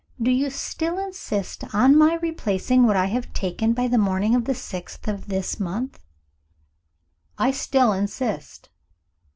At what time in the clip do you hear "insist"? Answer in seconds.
0.97-1.63, 7.93-8.69